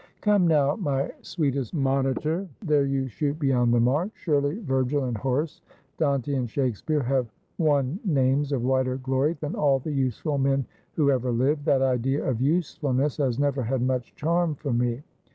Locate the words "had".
13.61-13.83